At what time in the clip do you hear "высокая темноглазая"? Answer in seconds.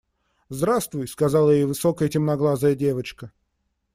1.65-2.73